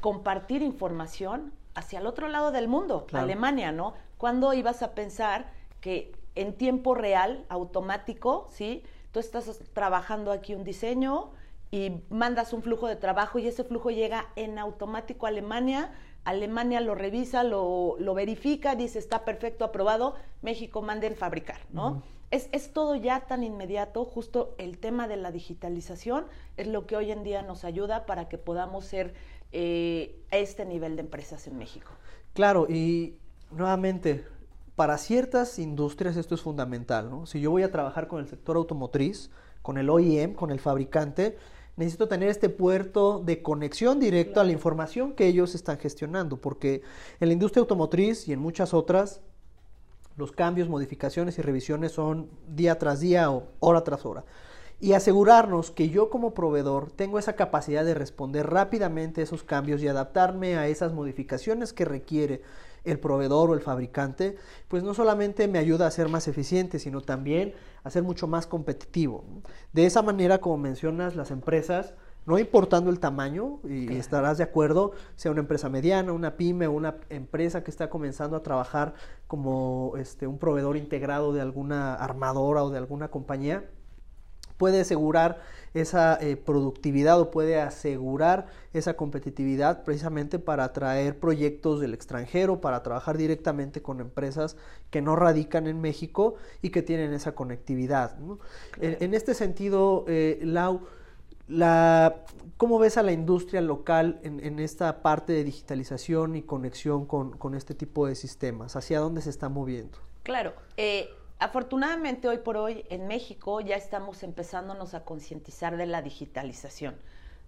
compartir 0.00 0.62
información 0.62 1.52
hacia 1.80 1.98
el 1.98 2.06
otro 2.06 2.28
lado 2.28 2.52
del 2.52 2.68
mundo, 2.68 3.06
Alemania, 3.12 3.72
¿no? 3.72 3.94
¿Cuándo 4.16 4.54
ibas 4.54 4.82
a 4.82 4.94
pensar 4.94 5.50
que 5.80 6.12
en 6.34 6.54
tiempo 6.54 6.94
real, 6.94 7.44
automático, 7.48 8.46
¿sí? 8.50 8.82
Tú 9.12 9.18
estás 9.18 9.58
trabajando 9.72 10.30
aquí 10.30 10.54
un 10.54 10.62
diseño 10.62 11.30
y 11.70 12.02
mandas 12.08 12.52
un 12.52 12.62
flujo 12.62 12.86
de 12.86 12.96
trabajo 12.96 13.38
y 13.38 13.48
ese 13.48 13.64
flujo 13.64 13.90
llega 13.90 14.28
en 14.36 14.58
automático 14.58 15.26
a 15.26 15.30
Alemania, 15.30 15.92
Alemania 16.24 16.80
lo 16.80 16.94
revisa, 16.94 17.42
lo, 17.42 17.96
lo 17.98 18.14
verifica, 18.14 18.76
dice 18.76 18.98
está 18.98 19.24
perfecto, 19.24 19.64
aprobado, 19.64 20.14
México 20.42 20.82
manden 20.82 21.16
fabricar, 21.16 21.60
¿no? 21.72 22.02
es, 22.30 22.48
es, 22.52 22.72
todo 22.72 22.94
ya 22.94 23.20
tan 23.20 23.42
inmediato, 23.42 24.04
justo 24.04 24.54
el 24.58 24.78
tema 24.78 25.08
de 25.08 25.16
la 25.16 25.32
digitalización 25.32 26.26
es 26.56 26.68
lo 26.68 26.86
que 26.86 26.96
hoy 26.96 27.10
en 27.10 27.24
día 27.24 27.42
nos 27.42 27.64
ayuda 27.64 28.06
para 28.06 28.28
que 28.28 28.38
podamos 28.38 28.84
ser 28.84 29.14
eh, 29.52 30.16
este 30.30 30.64
nivel 30.64 30.96
de 30.96 31.02
empresas 31.02 31.46
en 31.46 31.58
México. 31.58 31.90
Claro, 32.34 32.66
y 32.68 33.16
nuevamente, 33.50 34.24
para 34.76 34.96
ciertas 34.98 35.58
industrias 35.58 36.16
esto 36.16 36.34
es 36.34 36.40
fundamental, 36.40 37.10
¿no? 37.10 37.26
Si 37.26 37.40
yo 37.40 37.50
voy 37.50 37.62
a 37.62 37.72
trabajar 37.72 38.06
con 38.06 38.20
el 38.20 38.28
sector 38.28 38.56
automotriz, 38.56 39.30
con 39.62 39.76
el 39.78 39.90
OEM, 39.90 40.34
con 40.34 40.50
el 40.50 40.60
fabricante, 40.60 41.36
necesito 41.76 42.08
tener 42.08 42.28
este 42.28 42.48
puerto 42.48 43.20
de 43.24 43.42
conexión 43.42 43.98
directo 43.98 44.40
a 44.40 44.44
la 44.44 44.52
información 44.52 45.12
que 45.14 45.26
ellos 45.26 45.54
están 45.54 45.78
gestionando, 45.78 46.36
porque 46.36 46.82
en 47.18 47.28
la 47.28 47.32
industria 47.32 47.60
automotriz 47.60 48.28
y 48.28 48.32
en 48.32 48.38
muchas 48.38 48.72
otras, 48.72 49.20
los 50.16 50.32
cambios, 50.32 50.68
modificaciones 50.68 51.38
y 51.38 51.42
revisiones 51.42 51.92
son 51.92 52.30
día 52.48 52.78
tras 52.78 53.00
día 53.00 53.30
o 53.30 53.48
hora 53.60 53.82
tras 53.82 54.04
hora 54.04 54.24
y 54.80 54.94
asegurarnos 54.94 55.70
que 55.70 55.90
yo 55.90 56.08
como 56.08 56.32
proveedor 56.32 56.90
tengo 56.90 57.18
esa 57.18 57.34
capacidad 57.34 57.84
de 57.84 57.94
responder 57.94 58.48
rápidamente 58.48 59.20
a 59.20 59.24
esos 59.24 59.44
cambios 59.44 59.82
y 59.82 59.88
adaptarme 59.88 60.56
a 60.56 60.68
esas 60.68 60.94
modificaciones 60.94 61.74
que 61.74 61.84
requiere 61.84 62.42
el 62.84 62.98
proveedor 62.98 63.50
o 63.50 63.54
el 63.54 63.60
fabricante, 63.60 64.36
pues 64.68 64.82
no 64.82 64.94
solamente 64.94 65.48
me 65.48 65.58
ayuda 65.58 65.86
a 65.86 65.90
ser 65.90 66.08
más 66.08 66.28
eficiente, 66.28 66.78
sino 66.78 67.02
también 67.02 67.52
a 67.84 67.90
ser 67.90 68.02
mucho 68.02 68.26
más 68.26 68.46
competitivo. 68.46 69.22
De 69.74 69.84
esa 69.84 70.00
manera, 70.00 70.38
como 70.38 70.56
mencionas, 70.56 71.14
las 71.14 71.30
empresas 71.30 71.92
no 72.26 72.38
importando 72.38 72.90
el 72.90 73.00
tamaño, 73.00 73.60
y, 73.64 73.96
estarás 73.96 74.38
de 74.38 74.44
acuerdo, 74.44 74.92
sea 75.16 75.30
una 75.30 75.40
empresa 75.40 75.68
mediana, 75.68 76.12
una 76.12 76.36
pyme, 76.36 76.68
una 76.68 76.96
empresa 77.08 77.64
que 77.64 77.70
está 77.70 77.90
comenzando 77.90 78.36
a 78.36 78.42
trabajar 78.42 78.94
como 79.26 79.94
este, 79.98 80.26
un 80.26 80.38
proveedor 80.38 80.76
integrado 80.76 81.32
de 81.32 81.40
alguna 81.40 81.94
armadora 81.94 82.62
o 82.62 82.70
de 82.70 82.78
alguna 82.78 83.08
compañía, 83.08 83.64
puede 84.60 84.82
asegurar 84.82 85.40
esa 85.72 86.18
eh, 86.20 86.36
productividad 86.36 87.18
o 87.18 87.30
puede 87.30 87.58
asegurar 87.58 88.48
esa 88.74 88.94
competitividad 88.94 89.84
precisamente 89.84 90.38
para 90.38 90.64
atraer 90.64 91.18
proyectos 91.18 91.80
del 91.80 91.94
extranjero, 91.94 92.60
para 92.60 92.82
trabajar 92.82 93.16
directamente 93.16 93.80
con 93.80 94.00
empresas 94.00 94.58
que 94.90 95.00
no 95.00 95.16
radican 95.16 95.66
en 95.66 95.80
México 95.80 96.34
y 96.60 96.68
que 96.68 96.82
tienen 96.82 97.14
esa 97.14 97.34
conectividad. 97.34 98.18
En, 98.82 99.14
este 99.14 99.32
sentido, 99.32 100.04
eh, 100.08 100.38
Lau, 100.42 100.82
la, 101.48 102.26
¿cómo 102.58 102.78
ves 102.78 102.98
a 102.98 103.02
la 103.02 103.12
industria 103.12 103.62
local 103.62 104.20
en, 104.22 104.58
esta 104.58 105.00
parte 105.00 105.32
de 105.32 105.42
digitalización 105.42 106.36
y 106.36 106.42
conexión 106.42 107.06
con, 107.06 107.54
este 107.54 107.74
tipo 107.74 108.06
de 108.06 108.14
sistemas? 108.14 108.76
¿Hacia 108.76 109.00
dónde 109.00 109.22
se 109.22 109.30
está 109.30 109.48
moviendo? 109.48 109.96
Claro. 110.22 110.52
Eh, 110.76 111.08
afortunadamente 111.40 112.28
hoy 112.28 112.38
por 112.38 112.56
hoy 112.56 112.84
en 112.90 113.08
México 113.08 113.60
ya 113.60 113.74
estamos 113.74 114.22
empezándonos 114.22 114.94
a 114.94 115.04
concientizar 115.04 115.76
de 115.76 115.86
la 115.86 116.02
digitalización. 116.02 116.96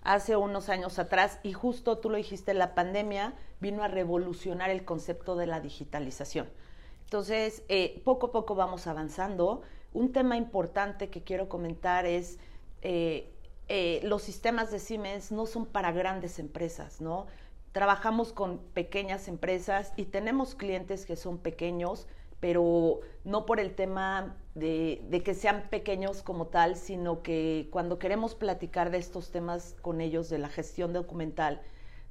Hace 0.03 0.35
unos 0.35 0.69
años 0.69 0.99
atrás, 0.99 1.39
y 1.45 1.53
justo 1.53 1.99
tú 1.99 2.11
lo 2.11 2.17
dijiste, 2.17 2.55
la 2.55 2.75
pandemia 2.75 3.35
vino 3.61 3.85
a 3.85 3.89
revolucionar 3.89 4.71
el 4.71 4.85
concepto 4.85 5.37
de 5.37 5.47
la 5.47 5.61
digitalización. 5.61 6.49
Entonces, 7.05 7.63
eh, 7.69 8.01
poco 8.05 8.29
a 8.29 8.33
poco 8.33 8.55
vamos 8.55 8.87
avanzando. 8.87 9.63
Un 9.93 10.13
tema 10.13 10.37
importante 10.37 11.09
que 11.11 11.23
quiero 11.23 11.49
comentar 11.49 12.07
es 12.07 12.39
eh, 12.81 13.31
eh, 13.69 14.01
los 14.03 14.23
sistemas 14.23 14.73
de 14.73 14.79
Siemens 14.79 15.31
no 15.31 15.47
son 15.47 15.67
para 15.67 15.93
grandes 15.93 16.39
empresas, 16.39 17.01
¿no? 17.01 17.27
Trabajamos 17.73 18.33
con 18.33 18.59
pequeñas 18.75 19.29
empresas 19.29 19.93
y 19.97 20.07
tenemos 20.07 20.55
clientes 20.55 21.07
que 21.07 21.17
son 21.17 21.39
pequeños, 21.39 22.07
pero 22.43 22.99
no 23.23 23.47
por 23.47 23.61
el 23.61 23.73
tema 23.77 24.35
de, 24.57 25.23
que 25.25 25.33
sean 25.33 25.69
pequeños 25.71 26.25
como 26.25 26.49
tal, 26.49 26.75
sino 26.75 27.23
que 27.23 27.69
cuando 27.71 28.01
queremos 28.01 28.35
platicar 28.35 28.91
de 28.91 28.99
estos 28.99 29.31
temas 29.31 29.77
con 29.81 30.01
ellos, 30.01 30.29
de 30.29 30.39
la 30.39 30.49
gestión 30.49 30.93
documental, 30.93 31.63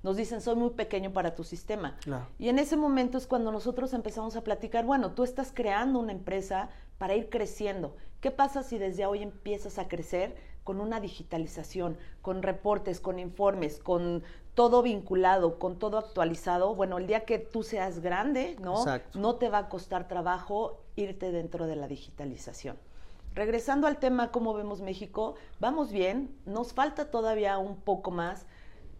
nos 0.03 0.15
dicen, 0.15 0.39
soy 0.39 0.55
muy 0.55 0.69
pequeño 0.69 1.11
para 1.11 1.35
tu 1.35 1.43
sistema. 1.43 1.97
Y 2.39 2.47
en 2.47 2.59
ese 2.59 2.77
momento 2.77 3.17
es 3.17 3.27
cuando 3.27 3.51
nosotros 3.51 3.93
empezamos 3.93 4.37
a 4.37 4.41
platicar, 4.45 4.85
bueno, 4.85 5.11
tú 5.11 5.25
estás 5.25 5.51
creando 5.53 5.99
una 5.99 6.13
empresa 6.13 6.69
para 7.01 7.15
ir 7.15 7.31
creciendo. 7.31 7.95
¿Qué 8.19 8.29
pasa 8.29 8.61
si 8.61 8.77
desde 8.77 9.07
hoy 9.07 9.23
empiezas 9.23 9.79
a 9.79 9.87
crecer 9.87 10.35
con 10.63 10.79
una 10.79 10.99
digitalización, 10.99 11.97
con 12.21 12.43
reportes, 12.43 12.99
con 12.99 13.17
informes, 13.17 13.79
con 13.79 14.21
todo 14.53 14.83
vinculado, 14.83 15.57
con 15.57 15.79
todo 15.79 15.97
actualizado, 15.97 16.75
bueno, 16.75 16.99
el 16.99 17.07
día 17.07 17.25
que 17.25 17.39
tú 17.39 17.63
seas 17.63 18.01
grande, 18.01 18.55
¿no? 18.61 18.85
No 19.15 19.35
te 19.37 19.49
va 19.49 19.57
a 19.57 19.67
costar 19.67 20.07
trabajo 20.07 20.83
irte 20.95 21.31
dentro 21.31 21.65
de 21.65 21.75
la 21.75 21.87
digitalización. 21.87 22.77
Regresando 23.33 23.87
al 23.87 23.97
tema, 23.97 24.29
¿cómo 24.29 24.53
vemos 24.53 24.81
México? 24.81 25.33
Vamos 25.59 25.91
bien, 25.91 26.37
nos 26.45 26.73
falta 26.73 27.09
todavía 27.09 27.57
un 27.57 27.77
poco 27.77 28.11
más. 28.11 28.45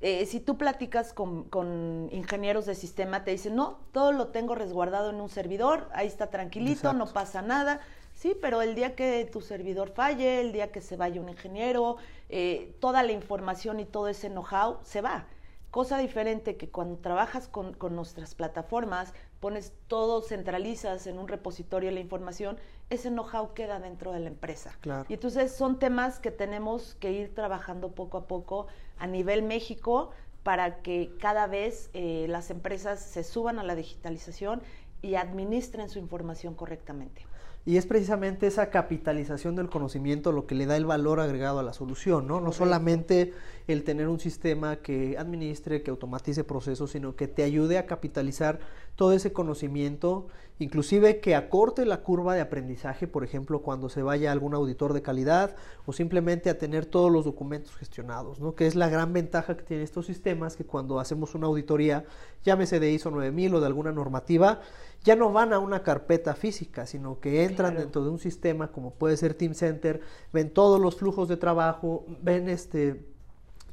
Eh, 0.01 0.25
si 0.25 0.39
tú 0.39 0.58
platicas 0.58 1.13
con, 1.13 2.10
ingenieros 2.12 2.65
de 2.65 2.74
sistema, 2.74 3.24
te 3.24 3.31
dicen, 3.31 3.55
no, 3.55 3.79
todo 3.91 4.12
lo 4.12 4.29
tengo 4.29 4.55
resguardado 4.55 5.12
en 5.12 5.22
un 5.22 5.29
servidor, 5.29 5.88
ahí 5.93 6.08
está 6.08 6.27
tranquilito, 6.31 6.93
no 6.93 7.05
pasa 7.05 7.41
nada. 7.41 7.79
Sí, 8.15 8.36
pero 8.39 8.62
el 8.62 8.75
día 8.75 8.96
que 8.96 9.29
tu 9.31 9.41
servidor 9.41 9.89
falle, 9.89 10.41
el 10.41 10.51
día 10.51 10.72
que 10.72 10.81
se 10.81 10.96
vaya 10.96 11.22
un 11.22 11.29
ingeniero, 11.29 11.98
eh, 12.29 12.75
toda 12.79 13.03
la 13.03 13.12
información 13.12 13.79
y 13.79 13.86
todo 13.86 14.08
ese 14.08 14.29
know-how 14.29 14.79
se 14.84 15.01
va. 15.01 15.25
Cosa 15.72 15.98
diferente 15.98 16.58
que 16.58 16.70
cuando 16.70 16.98
trabajas 16.98 17.48
con, 17.48 17.78
nuestras 17.96 18.36
plataformas, 18.36 19.13
pones 19.40 19.72
todo, 19.88 20.22
centralizas 20.22 21.08
en 21.08 21.18
un 21.18 21.30
repositorio 21.30 21.92
la 21.92 22.01
información, 22.01 22.58
ese 22.90 23.10
know-how 23.10 23.54
queda 23.54 23.80
dentro 23.80 24.12
de 24.12 24.20
la 24.20 24.28
empresa. 24.28 24.78
Y 25.08 25.13
entonces 25.13 25.54
son 25.54 25.80
temas 25.80 26.20
que 26.20 26.30
tenemos 26.30 26.96
que 26.96 27.13
ir 27.13 27.34
trabajando 27.34 27.92
poco 27.92 28.18
a 28.18 28.28
poco 28.28 28.68
a 28.98 29.08
nivel 29.08 29.44
México 29.44 30.12
para 30.44 30.82
que 30.82 31.16
cada 31.22 31.48
vez 31.48 31.90
eh, 31.94 32.25
las 32.28 32.50
empresas 32.50 33.00
se 33.00 33.24
suban 33.24 33.58
a 33.58 33.63
la 33.63 33.75
digitalización 33.75 34.62
y 35.01 35.16
administren 35.16 35.88
su 35.88 36.00
información 36.00 36.54
correctamente. 36.54 37.25
Y 37.63 37.77
es 37.77 37.86
precisamente 37.86 38.48
esa 38.48 38.72
capitalización 38.72 39.56
del 39.56 39.70
conocimiento 39.70 40.32
lo 40.32 40.48
que 40.48 40.56
le 40.56 40.65
da 40.65 40.77
el 40.77 40.86
valor 40.86 41.20
agregado 41.20 41.60
a 41.60 41.63
la 41.63 41.74
solución, 41.74 42.27
¿no? 42.27 42.41
No 42.41 42.51
solamente 42.51 43.34
el 43.68 43.84
tener 43.84 44.08
un 44.08 44.20
sistema 44.20 44.77
que 44.77 45.15
administre, 45.18 45.84
que 45.84 45.91
automatice 45.91 46.44
procesos, 46.44 46.91
sino 46.91 47.15
que 47.15 47.27
te 47.27 47.44
ayude 47.44 47.77
a 47.77 47.86
capitalizar 47.86 48.60
todo 48.96 49.13
ese 49.13 49.32
conocimiento, 49.32 50.27
inclusive 50.62 51.20
que 51.20 51.36
acorte 51.36 51.86
la 51.86 52.01
curva 52.01 52.36
de 52.36 52.41
aprendizaje, 52.41 53.08
por 53.08 53.24
ejemplo, 53.24 53.62
cuando 53.62 53.89
se 53.89 54.03
vaya 54.03 54.32
algún 54.32 54.53
auditor 54.53 54.94
de 54.94 55.01
calidad 55.01 55.56
o 55.86 55.94
simplemente 55.94 56.50
a 56.50 56.58
tener 56.58 56.86
todos 56.86 57.12
los 57.12 57.25
documentos 57.25 57.75
gestionados, 57.75 58.39
¿no? 58.39 58.53
Que 58.53 58.68
es 58.68 58.75
la 58.75 58.88
gran 58.88 59.12
ventaja 59.12 59.58
que 59.58 59.63
tienen 59.63 59.84
estos 59.84 60.06
sistemas, 60.06 60.56
que 60.56 60.63
cuando 60.63 61.00
hacemos 61.00 61.34
una 61.36 61.48
auditoría, 61.48 62.06
llámese 62.44 62.80
de 62.80 62.91
ISO 62.91 63.10
9000 63.10 63.56
o 63.56 63.60
de 63.60 63.65
alguna 63.65 63.91
normativa, 63.91 64.62
ya 65.03 65.15
no 65.15 65.32
van 65.32 65.51
a 65.51 65.60
una 65.60 65.82
carpeta 65.82 66.36
física, 66.36 66.86
sino 66.86 67.20
que 67.20 67.44
entran 67.44 67.75
dentro 67.75 68.03
de 68.03 68.12
un 68.12 68.20
sistema 68.20 68.72
como 68.72 68.94
puede 68.94 69.18
ser 69.18 69.34
Team 69.34 69.56
Center, 69.56 70.01
ven 70.32 70.53
todos 70.53 70.80
los 70.80 70.96
flujos 70.96 71.27
de 71.27 71.38
trabajo, 71.38 72.06
ven 72.22 72.50
este 72.50 73.11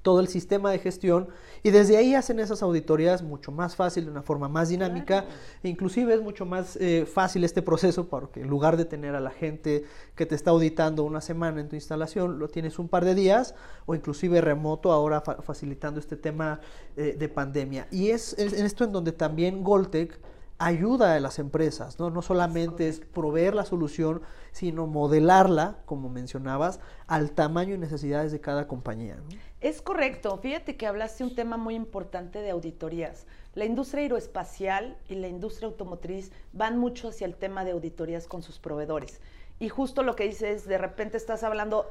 todo 0.03 0.21
el 0.21 0.29
sistema 0.29 0.71
de 0.71 0.79
gestión 0.79 1.29
y 1.63 1.71
desde 1.71 1.97
ahí 1.97 2.15
hacen 2.15 2.39
esas 2.39 2.63
auditorías 2.63 3.23
mucho 3.23 3.53
más 3.53 3.77
fácil, 3.77 4.05
de 4.05 4.11
una 4.11 4.23
forma 4.23 4.49
más 4.49 4.69
dinámica, 4.69 5.27
e 5.63 5.69
inclusive 5.69 6.15
es 6.15 6.23
mucho 6.23 6.47
más 6.47 6.77
eh, 6.77 7.07
fácil 7.07 7.45
este 7.45 7.63
proceso 7.63 8.09
porque 8.09 8.41
en 8.41 8.49
lugar 8.49 8.77
de 8.77 8.85
tener 8.85 9.15
a 9.15 9.21
la 9.21 9.31
gente 9.31 9.85
que 10.15 10.27
te 10.27 10.35
está 10.35 10.51
auditando 10.51 11.05
una 11.05 11.21
semana 11.21 11.61
en 11.61 11.69
tu 11.69 11.77
instalación, 11.77 12.39
lo 12.39 12.49
tienes 12.49 12.79
un 12.79 12.89
par 12.89 13.05
de 13.05 13.15
días 13.15 13.55
o 13.87 13.95
inclusive 13.95 14.41
remoto 14.41 14.93
ahora 14.93 15.21
facilitando 15.21 16.01
este 16.01 16.17
tema 16.17 16.61
eh, 16.97 17.17
de 17.19 17.29
pandemia. 17.29 17.89
Y 17.91 18.11
es, 18.11 18.35
es 18.39 18.53
en 18.53 18.67
esto 18.67 18.85
en 18.85 18.93
donde 18.93 19.13
también 19.13 19.65
Goltec 19.65 20.19
ayuda 20.59 21.15
a 21.15 21.21
las 21.21 21.39
empresas, 21.39 21.99
¿no? 21.99 22.11
No 22.11 22.21
solamente 22.21 22.89
es 22.89 23.01
proveer 23.01 23.55
la 23.55 23.65
solución, 23.65 24.23
sino 24.53 24.87
modelarla, 24.87 25.79
como 25.85 26.09
mencionabas, 26.09 26.81
al 27.07 27.31
tamaño 27.31 27.75
y 27.75 27.79
necesidades 27.79 28.33
de 28.33 28.41
cada 28.41 28.67
compañía. 28.67 29.19
Es 29.61 29.83
correcto. 29.83 30.39
Fíjate 30.39 30.77
que 30.77 30.87
hablaste 30.87 31.25
un 31.25 31.35
tema 31.35 31.57
muy 31.57 31.75
importante 31.75 32.41
de 32.41 32.51
auditorías. 32.51 33.27
La 33.55 33.65
industria 33.65 34.03
aeroespacial 34.03 34.97
y 35.09 35.17
la 35.17 35.27
industria 35.27 35.67
automotriz 35.67 36.31
van 36.53 36.79
mucho 36.79 37.09
hacia 37.09 37.27
el 37.27 37.35
tema 37.35 37.65
de 37.65 37.73
auditorías 37.73 38.29
con 38.29 38.45
sus 38.45 38.61
proveedores. 38.61 39.21
Y 39.61 39.69
justo 39.69 40.03
lo 40.03 40.15
que 40.15 40.25
dices, 40.25 40.67
de 40.67 40.79
repente 40.79 41.17
estás 41.17 41.43
hablando, 41.43 41.91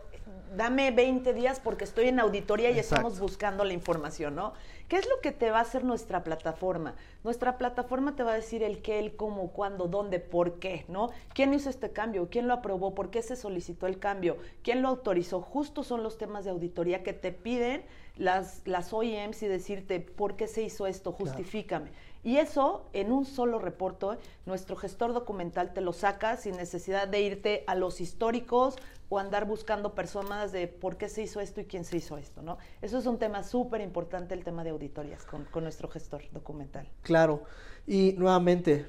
dame 0.56 0.92
20 0.92 1.34
días 1.34 1.60
porque 1.60 1.84
estoy 1.84 2.08
en 2.08 2.20
auditoría 2.20 2.72
y 2.72 2.80
estamos 2.80 3.20
buscando 3.20 3.66
la 3.66 3.74
información, 3.74 4.36
¿no? 4.36 4.54
¿Qué 4.88 4.96
es 4.96 5.06
lo 5.10 5.20
que 5.22 5.34
te 5.34 5.52
va 5.52 5.60
a 5.60 5.64
hacer 5.64 5.84
nuestra 5.84 6.24
plataforma? 6.24 6.96
Nuestra 7.26 7.58
plataforma 7.58 8.16
te 8.16 8.24
va 8.24 8.32
a 8.32 8.36
decir 8.36 8.64
el 8.64 8.82
qué, 8.82 9.00
el 9.00 9.18
cómo, 9.18 9.52
cuándo, 9.52 9.88
dónde, 9.88 10.20
por 10.20 10.60
qué, 10.60 10.86
¿no? 10.88 11.10
¿Quién 11.34 11.54
hizo 11.54 11.70
este 11.70 11.92
cambio? 11.92 12.30
¿Quién 12.32 12.48
lo 12.48 12.54
aprobó? 12.54 12.96
¿Por 12.96 13.10
qué 13.10 13.22
se 13.22 13.36
solicitó 13.36 13.86
el 13.86 14.00
cambio? 14.00 14.38
¿Quién 14.64 14.82
lo 14.82 14.88
autorizó? 14.88 15.42
Justo 15.42 15.84
son 15.84 16.04
los 16.04 16.18
temas 16.18 16.46
de 16.46 16.52
auditoría 16.52 17.04
que 17.04 17.12
te 17.12 17.34
piden 17.34 17.84
las, 18.16 18.62
las 18.66 18.94
OEMs 18.94 19.44
y 19.44 19.48
decirte 19.48 20.00
por 20.00 20.38
qué 20.38 20.48
se 20.48 20.62
hizo 20.62 20.88
esto, 20.88 21.12
justifícame. 21.12 21.92
Y 22.24 22.38
eso 22.38 22.86
en 22.94 23.12
un 23.12 23.26
solo 23.26 23.60
reporte, 23.60 24.18
nuestro 24.46 24.76
gestor 24.76 25.14
documental 25.14 25.74
te 25.74 25.82
lo 25.82 25.94
saca 25.94 26.38
sin 26.38 26.58
necesidad 26.58 27.08
de 27.08 27.22
irte 27.22 27.64
a 27.68 27.76
los 27.76 28.02
históricos 28.02 28.76
o 29.10 29.20
andar 29.20 29.46
buscando 29.46 29.94
personas 29.96 30.52
de 30.52 30.68
por 30.68 30.98
qué 30.98 31.10
se 31.10 31.24
hizo 31.24 31.40
esto 31.40 31.62
y 31.62 31.66
quién 31.66 31.86
se 31.86 31.98
hizo 31.98 32.18
esto, 32.18 32.42
¿no? 32.42 32.58
Eso 32.82 32.98
es 32.98 33.06
un 33.06 33.18
tema 33.18 33.44
súper 33.44 33.82
importante, 33.82 34.34
el 34.34 34.44
tema 34.44 34.64
de 34.64 34.72
auditorías 34.72 35.24
con, 35.26 35.46
con 35.46 35.64
nuestro 35.64 35.88
gestor 35.88 36.24
documental. 36.32 36.90
Claro, 37.04 37.44
y 37.86 38.16
nuevamente 38.18 38.86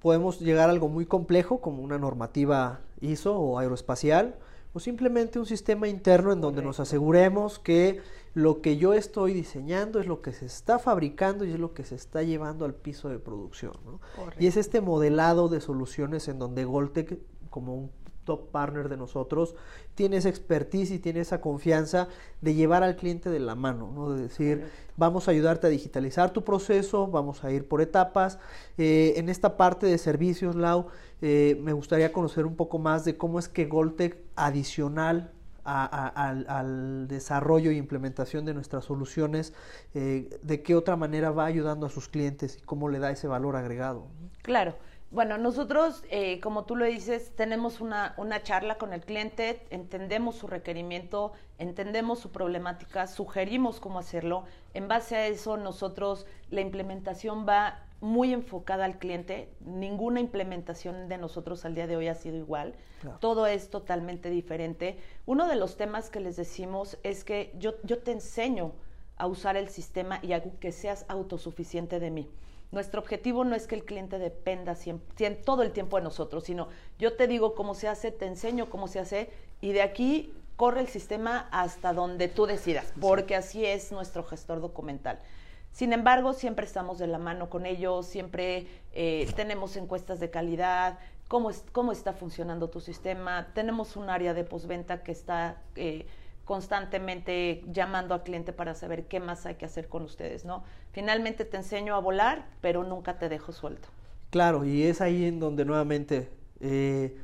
podemos 0.00 0.40
llegar 0.40 0.68
a 0.68 0.72
algo 0.72 0.88
muy 0.88 1.06
complejo 1.06 1.60
como 1.60 1.82
una 1.82 1.98
normativa 1.98 2.80
ISO 3.00 3.38
o 3.38 3.58
aeroespacial, 3.58 4.34
o 4.74 4.80
simplemente 4.80 5.38
un 5.38 5.46
sistema 5.46 5.86
interno 5.86 6.32
en 6.32 6.40
donde 6.40 6.60
nos 6.60 6.80
aseguremos 6.80 7.60
que 7.60 8.00
lo 8.34 8.60
que 8.60 8.76
yo 8.76 8.92
estoy 8.92 9.32
diseñando 9.32 10.00
es 10.00 10.06
lo 10.06 10.20
que 10.20 10.32
se 10.32 10.46
está 10.46 10.80
fabricando 10.80 11.44
y 11.44 11.52
es 11.52 11.60
lo 11.60 11.72
que 11.72 11.84
se 11.84 11.94
está 11.94 12.24
llevando 12.24 12.64
al 12.64 12.74
piso 12.74 13.08
de 13.08 13.20
producción. 13.20 13.72
Y 14.38 14.48
es 14.48 14.56
este 14.56 14.80
modelado 14.80 15.48
de 15.48 15.60
soluciones 15.60 16.26
en 16.26 16.40
donde 16.40 16.64
Goltec, 16.64 17.20
como 17.50 17.76
un 17.76 17.90
top 18.24 18.50
partner 18.50 18.88
de 18.88 18.96
nosotros, 18.96 19.54
tiene 19.94 20.16
esa 20.16 20.28
expertise 20.28 20.90
y 20.90 20.98
tiene 20.98 21.20
esa 21.20 21.40
confianza 21.40 22.08
de 22.40 22.54
llevar 22.54 22.82
al 22.82 22.96
cliente 22.96 23.30
de 23.30 23.40
la 23.40 23.54
mano, 23.54 23.90
¿no? 23.94 24.12
de 24.12 24.22
decir, 24.22 24.66
vamos 24.96 25.28
a 25.28 25.30
ayudarte 25.30 25.66
a 25.66 25.70
digitalizar 25.70 26.32
tu 26.32 26.44
proceso, 26.44 27.06
vamos 27.06 27.44
a 27.44 27.52
ir 27.52 27.68
por 27.68 27.80
etapas. 27.80 28.38
Eh, 28.78 29.14
en 29.16 29.28
esta 29.28 29.56
parte 29.56 29.86
de 29.86 29.98
servicios, 29.98 30.56
Lau, 30.56 30.86
eh, 31.22 31.58
me 31.62 31.72
gustaría 31.72 32.12
conocer 32.12 32.46
un 32.46 32.56
poco 32.56 32.78
más 32.78 33.04
de 33.04 33.16
cómo 33.16 33.38
es 33.38 33.48
que 33.48 33.66
Goltec, 33.66 34.16
adicional 34.36 35.30
al, 35.64 37.08
desarrollo 37.08 37.70
e 37.70 37.74
implementación 37.74 38.44
de 38.44 38.54
nuestras 38.54 38.84
soluciones, 38.84 39.54
eh, 39.94 40.38
de 40.42 40.62
qué 40.62 40.74
otra 40.74 40.96
manera 40.96 41.30
va 41.30 41.46
ayudando 41.46 41.86
a 41.86 41.88
sus 41.88 42.08
clientes 42.08 42.58
y 42.58 42.60
cómo 42.62 42.88
le 42.88 42.98
da 42.98 43.10
ese 43.10 43.26
valor 43.26 43.56
agregado. 43.56 44.06
Claro. 44.42 44.74
Bueno, 45.14 45.38
nosotros, 45.38 46.02
eh, 46.10 46.40
como 46.40 46.64
tú 46.64 46.74
lo 46.74 46.86
dices, 46.86 47.36
tenemos 47.36 47.80
una, 47.80 48.14
una, 48.16 48.42
charla 48.42 48.78
con 48.78 48.92
el 48.92 49.02
cliente, 49.02 49.64
entendemos 49.70 50.34
su 50.34 50.48
requerimiento, 50.48 51.32
entendemos 51.58 52.18
su 52.18 52.32
problemática, 52.32 53.06
sugerimos 53.06 53.78
cómo 53.78 54.00
hacerlo. 54.00 54.42
En 54.74 54.88
base 54.88 55.14
a 55.14 55.28
eso, 55.28 55.56
nosotros, 55.56 56.26
la 56.50 56.62
implementación 56.62 57.46
va 57.48 57.84
muy 58.00 58.32
enfocada 58.32 58.86
al 58.86 58.98
cliente. 58.98 59.54
Ninguna 59.60 60.18
implementación 60.18 61.08
de 61.08 61.16
nosotros 61.16 61.64
al 61.64 61.76
día 61.76 61.86
de 61.86 61.96
hoy 61.96 62.08
ha 62.08 62.16
sido 62.16 62.36
igual. 62.36 62.74
Todo 63.20 63.46
es 63.46 63.70
totalmente 63.70 64.30
diferente. 64.30 64.98
Uno 65.26 65.46
de 65.46 65.54
los 65.54 65.76
temas 65.76 66.10
que 66.10 66.18
les 66.18 66.34
decimos 66.34 66.98
es 67.04 67.22
que 67.22 67.54
yo, 67.56 67.74
yo 67.84 67.98
te 67.98 68.10
enseño 68.10 68.72
a 69.16 69.28
usar 69.28 69.56
el 69.56 69.68
sistema 69.68 70.18
y 70.22 70.32
hago 70.32 70.58
que 70.58 70.72
seas 70.72 71.06
autosuficiente 71.06 72.00
de 72.00 72.10
mí. 72.10 72.28
Nuestro 72.74 73.00
objetivo 73.00 73.44
no 73.44 73.54
es 73.54 73.68
que 73.68 73.76
el 73.76 73.84
cliente 73.84 74.18
dependa 74.18 74.76
todo 75.44 75.62
el 75.62 75.70
tiempo 75.70 75.96
de 75.96 76.02
nosotros, 76.02 76.42
sino 76.42 76.66
yo 76.98 77.16
te 77.16 77.28
digo 77.28 77.54
cómo 77.54 77.74
se 77.74 77.86
hace, 77.86 78.10
te 78.10 78.26
enseño 78.26 78.68
cómo 78.68 78.88
se 78.88 78.98
hace 78.98 79.30
y 79.60 79.72
de 79.72 79.82
aquí 79.82 80.34
corre 80.56 80.80
el 80.80 80.88
sistema 80.88 81.48
hasta 81.52 81.92
donde 81.92 82.26
tú 82.26 82.46
decidas, 82.46 82.92
porque 83.00 83.36
así 83.36 83.64
es 83.64 83.92
nuestro 83.92 84.24
gestor 84.24 84.60
documental. 84.60 85.20
Sin 85.70 85.92
embargo, 85.92 86.32
siempre 86.32 86.66
estamos 86.66 86.98
de 86.98 87.06
la 87.06 87.18
mano 87.18 87.48
con 87.48 87.64
ellos, 87.64 88.06
siempre 88.06 88.66
eh, 88.92 89.30
tenemos 89.36 89.76
encuestas 89.76 90.18
de 90.18 90.30
calidad, 90.30 90.98
cómo, 91.28 91.52
cómo 91.70 91.92
está 91.92 92.12
funcionando 92.12 92.70
tu 92.70 92.80
sistema, 92.80 93.52
tenemos 93.54 93.94
un 93.94 94.10
área 94.10 94.34
de 94.34 94.42
postventa 94.42 95.04
que 95.04 95.12
está... 95.12 95.62
Eh, 95.76 96.06
constantemente 96.44 97.62
llamando 97.72 98.14
al 98.14 98.22
cliente 98.22 98.52
para 98.52 98.74
saber 98.74 99.06
qué 99.06 99.20
más 99.20 99.46
hay 99.46 99.54
que 99.54 99.64
hacer 99.64 99.88
con 99.88 100.02
ustedes, 100.02 100.44
¿no? 100.44 100.64
Finalmente 100.92 101.44
te 101.44 101.56
enseño 101.56 101.94
a 101.94 102.00
volar, 102.00 102.46
pero 102.60 102.84
nunca 102.84 103.18
te 103.18 103.28
dejo 103.28 103.52
suelto. 103.52 103.88
Claro, 104.30 104.64
y 104.64 104.82
es 104.82 105.00
ahí 105.00 105.24
en 105.24 105.40
donde 105.40 105.64
nuevamente 105.64 106.28
eh, 106.60 107.16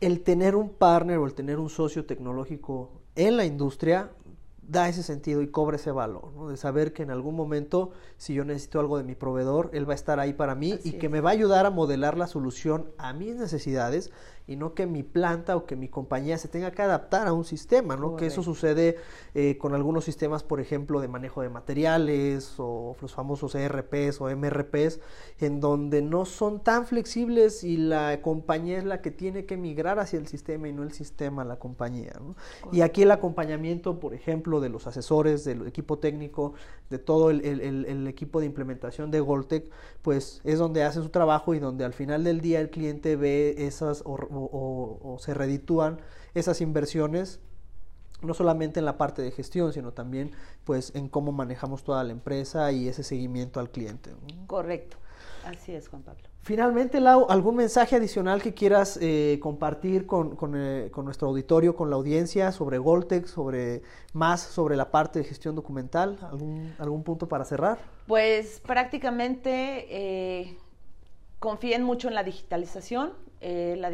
el 0.00 0.22
tener 0.22 0.56
un 0.56 0.70
partner 0.70 1.18
o 1.18 1.26
el 1.26 1.34
tener 1.34 1.58
un 1.58 1.70
socio 1.70 2.04
tecnológico 2.04 2.90
en 3.14 3.36
la 3.36 3.44
industria 3.44 4.10
da 4.68 4.88
ese 4.88 5.02
sentido 5.02 5.42
y 5.42 5.48
cobra 5.48 5.76
ese 5.76 5.92
valor, 5.92 6.32
¿no? 6.34 6.48
de 6.48 6.56
saber 6.56 6.92
que 6.92 7.02
en 7.02 7.10
algún 7.10 7.36
momento, 7.36 7.92
si 8.16 8.34
yo 8.34 8.44
necesito 8.44 8.80
algo 8.80 8.98
de 8.98 9.04
mi 9.04 9.14
proveedor, 9.14 9.70
él 9.72 9.88
va 9.88 9.92
a 9.92 9.94
estar 9.94 10.18
ahí 10.18 10.32
para 10.32 10.54
mí 10.54 10.78
y 10.82 10.92
que 10.92 11.08
me 11.08 11.20
va 11.20 11.30
a 11.30 11.34
ayudar 11.34 11.66
a 11.66 11.70
modelar 11.70 12.18
la 12.18 12.26
solución 12.26 12.90
a 12.98 13.12
mis 13.12 13.36
necesidades 13.36 14.10
y 14.48 14.56
no 14.56 14.74
que 14.74 14.86
mi 14.86 15.02
planta 15.02 15.56
o 15.56 15.66
que 15.66 15.74
mi 15.74 15.88
compañía 15.88 16.38
se 16.38 16.48
tenga 16.48 16.70
que 16.70 16.82
adaptar 16.82 17.26
a 17.26 17.32
un 17.32 17.44
sistema, 17.44 17.96
¿no? 17.96 18.16
Que 18.16 18.26
eso 18.26 18.42
sucede 18.42 18.96
eh, 19.34 19.58
con 19.58 19.74
algunos 19.74 20.04
sistemas, 20.04 20.44
por 20.44 20.60
ejemplo, 20.60 21.00
de 21.00 21.08
manejo 21.08 21.42
de 21.42 21.48
materiales 21.48 22.54
o 22.58 22.96
los 23.00 23.12
famosos 23.12 23.54
ERPs 23.54 24.20
o 24.20 24.34
MRPs, 24.34 25.00
en 25.40 25.60
donde 25.60 26.00
no 26.00 26.24
son 26.26 26.60
tan 26.60 26.86
flexibles 26.86 27.64
y 27.64 27.76
la 27.76 28.20
compañía 28.22 28.78
es 28.78 28.84
la 28.84 29.02
que 29.02 29.10
tiene 29.10 29.46
que 29.46 29.56
migrar 29.56 29.98
hacia 29.98 30.18
el 30.18 30.28
sistema 30.28 30.68
y 30.68 30.72
no 30.72 30.84
el 30.84 30.92
sistema 30.92 31.42
a 31.42 31.44
la 31.44 31.58
compañía. 31.58 32.12
Y 32.70 32.82
aquí 32.82 33.02
el 33.02 33.10
acompañamiento, 33.10 33.98
por 33.98 34.14
ejemplo, 34.14 34.60
de 34.60 34.68
los 34.68 34.86
asesores, 34.86 35.44
del 35.44 35.66
equipo 35.66 35.98
técnico, 35.98 36.54
de 36.88 36.98
todo 36.98 37.30
el, 37.30 37.42
el 37.44 38.06
equipo 38.06 38.38
de 38.38 38.46
implementación 38.46 39.10
de 39.10 39.18
Goltec, 39.18 39.68
pues 40.02 40.40
es 40.44 40.60
donde 40.60 40.84
hace 40.84 41.02
su 41.02 41.08
trabajo 41.08 41.54
y 41.54 41.58
donde 41.58 41.84
al 41.84 41.92
final 41.92 42.22
del 42.22 42.40
día 42.40 42.60
el 42.60 42.70
cliente 42.70 43.16
ve 43.16 43.66
esas 43.66 44.02
o, 44.36 45.16
se 45.18 45.34
reditúan 45.34 46.00
esas 46.34 46.60
inversiones 46.60 47.40
no 48.22 48.32
solamente 48.32 48.78
en 48.78 48.86
la 48.86 48.96
parte 48.96 49.20
de 49.22 49.30
gestión, 49.30 49.72
sino 49.72 49.92
también 49.92 50.32
pues 50.64 50.94
en 50.94 51.08
cómo 51.08 51.32
manejamos 51.32 51.84
toda 51.84 52.02
la 52.02 52.12
empresa 52.12 52.72
y 52.72 52.88
ese 52.88 53.02
seguimiento 53.02 53.60
al 53.60 53.70
cliente. 53.70 54.14
Correcto, 54.46 54.96
así 55.44 55.74
es 55.74 55.88
Juan 55.88 56.02
Pablo. 56.02 56.26
Finalmente, 56.46 57.00
Lau, 57.00 57.26
¿algún 57.28 57.56
mensaje 57.56 57.96
adicional 57.96 58.40
que 58.40 58.54
quieras 58.54 59.00
eh, 59.02 59.40
compartir 59.42 60.06
con, 60.06 60.36
eh, 60.54 60.90
con, 60.92 61.04
nuestro 61.04 61.26
auditorio, 61.26 61.74
con 61.74 61.90
la 61.90 61.96
audiencia 61.96 62.52
sobre 62.52 62.78
Goltec, 62.78 63.26
sobre 63.26 63.82
más 64.12 64.42
sobre 64.42 64.76
la 64.76 64.92
parte 64.92 65.18
de 65.18 65.24
gestión 65.24 65.56
documental? 65.56 66.16
¿Algún, 66.22 66.72
algún 66.78 67.02
punto 67.02 67.28
para 67.28 67.44
cerrar? 67.44 67.78
Pues 68.06 68.60
prácticamente 68.64 69.86
eh, 69.90 70.56
confíen 71.40 71.82
mucho 71.82 72.06
en 72.06 72.14
la 72.14 72.22
digitalización. 72.22 73.12
Eh, 73.40 73.76
la, 73.78 73.90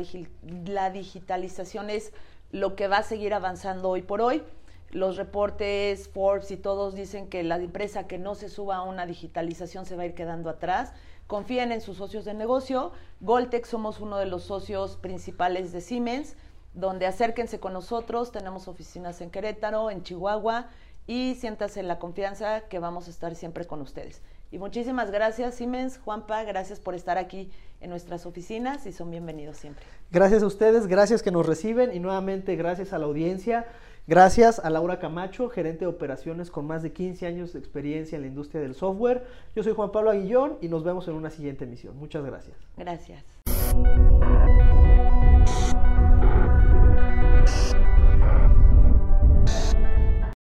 la 0.67 0.91
digitalización 0.91 1.91
es 1.91 2.13
lo 2.51 2.77
que 2.77 2.89
va 2.89 2.99
a 2.99 3.03
seguir 3.03 3.35
avanzando 3.35 3.89
hoy 3.89 4.03
por 4.03 4.21
hoy. 4.21 4.43
Los 4.91 5.17
reportes, 5.17 6.09
Forbes 6.09 6.51
y 6.51 6.57
todos 6.59 6.95
dicen 6.95 7.29
que 7.29 7.43
la 7.43 7.57
empresa 7.57 8.07
que 8.07 8.19
no 8.19 8.35
se 8.35 8.51
suba 8.51 8.77
a 8.77 8.83
una 8.83 9.07
digitalización 9.07 9.87
se 9.87 9.97
va 9.97 10.03
a 10.03 10.07
ir 10.07 10.15
quedando 10.15 10.51
atrás. 10.51 10.93
Confíen 11.27 11.73
en 11.73 11.81
sus 11.81 11.97
socios 11.97 12.27
de 12.27 12.35
negocio. 12.35 12.93
Goltec 13.21 13.65
somos 13.65 14.01
uno 14.01 14.19
de 14.19 14.27
los 14.27 14.45
socios 14.45 14.97
principales 14.99 15.73
de 15.73 15.81
Siemens, 15.81 16.37
donde 16.75 17.07
acérquense 17.07 17.59
con 17.59 17.73
nosotros. 17.73 18.33
Tenemos 18.33 18.69
oficinas 18.69 19.23
en 19.23 19.31
Querétaro, 19.31 19.91
en 19.91 20.03
Chihuahua 20.03 20.69
y 21.07 21.35
siéntanse 21.37 21.83
la 21.83 21.99
confianza 21.99 22.61
que 22.69 22.79
vamos 22.79 23.07
a 23.07 23.11
estar 23.11 23.35
siempre 23.35 23.65
con 23.65 23.81
ustedes. 23.81 24.23
Y 24.51 24.59
muchísimas 24.59 25.11
gracias, 25.11 25.55
Siemens, 25.55 25.99
Juanpa, 25.99 26.45
gracias 26.45 26.79
por 26.79 26.95
estar 26.95 27.17
aquí 27.17 27.51
en 27.83 27.91
nuestras 27.91 28.25
oficinas 28.27 28.87
y 28.87 28.93
son 28.93 29.11
bienvenidos 29.11 29.59
siempre. 29.59 29.85
Gracias 30.11 30.43
a 30.43 30.47
ustedes, 30.47 30.87
gracias 30.87 31.23
que 31.23 31.31
nos 31.31 31.47
reciben 31.47 31.95
y 31.95 31.99
nuevamente 31.99 32.57
gracias 32.57 32.93
a 32.93 32.99
la 32.99 33.07
audiencia. 33.07 33.67
Gracias 34.07 34.59
a 34.59 34.69
Laura 34.69 34.99
Camacho, 34.99 35.49
gerente 35.49 35.81
de 35.81 35.87
operaciones 35.87 36.51
con 36.51 36.67
más 36.67 36.83
de 36.83 36.93
15 36.93 37.27
años 37.27 37.53
de 37.53 37.61
experiencia 37.61 38.17
en 38.17 38.23
la 38.23 38.29
industria 38.29 38.61
del 38.61 38.75
software. 38.75 39.25
Yo 39.55 39.63
soy 39.63 39.75
Juan 39.75 39.93
Pablo 39.93 40.11
Aguillón 40.11 40.59
y 40.61 40.69
nos 40.69 40.83
vemos 40.83 41.07
en 41.07 41.15
una 41.15 41.31
siguiente 41.31 41.65
emisión. 41.65 41.97
Muchas 41.97 42.25
gracias. 42.25 42.57
Gracias. 42.77 43.23